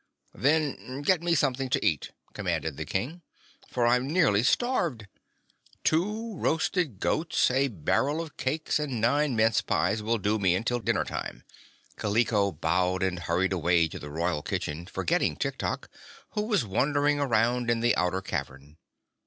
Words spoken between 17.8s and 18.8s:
the outer cavern.